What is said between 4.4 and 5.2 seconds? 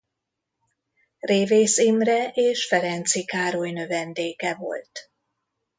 volt.